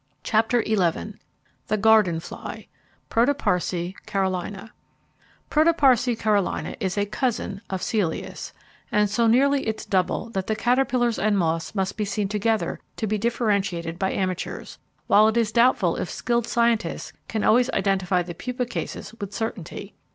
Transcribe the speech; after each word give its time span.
CHAPTER 0.23 0.63
XI 0.65 1.13
The 1.67 1.77
Garden 1.77 2.19
Fly: 2.19 2.65
Protoparce 3.11 3.93
Carolina 4.07 4.73
Protoparce 5.51 6.17
Carolina 6.17 6.75
is 6.79 6.97
a 6.97 7.05
'cousin' 7.05 7.61
of 7.69 7.83
Celeus, 7.83 8.51
and 8.91 9.11
so 9.11 9.27
nearly 9.27 9.67
its 9.67 9.85
double 9.85 10.31
that 10.31 10.47
the 10.47 10.55
caterpillars 10.55 11.19
and 11.19 11.37
moths 11.37 11.75
must 11.75 11.97
be 11.97 12.05
seen 12.05 12.27
together 12.29 12.79
to 12.97 13.05
be 13.05 13.19
differentiated 13.19 13.99
by 13.99 14.11
amateurs; 14.11 14.79
while 15.05 15.27
it 15.27 15.37
is 15.37 15.51
doubtful 15.51 15.95
if 15.97 16.09
skilled 16.09 16.47
scientists 16.47 17.13
can 17.27 17.43
always 17.43 17.69
identify 17.69 18.23
the 18.23 18.33
pupa 18.33 18.65
cases 18.65 19.13
with 19.21 19.35
certainty. 19.35 19.93